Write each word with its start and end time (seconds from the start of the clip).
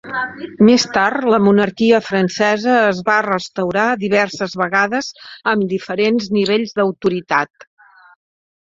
Més 0.69 0.85
tard, 0.93 1.27
la 1.33 1.39
monarquia 1.47 1.99
francesa 2.07 2.77
es 2.93 3.03
va 3.11 3.19
restaurar 3.27 3.85
diverses 4.07 4.59
vegades 4.65 5.15
amb 5.55 5.71
diferents 5.77 6.33
nivells 6.41 6.77
d'autoritat. 6.81 7.71